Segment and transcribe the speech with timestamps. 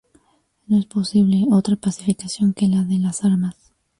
[0.65, 3.71] No es posible otra pacificación que la de las armas.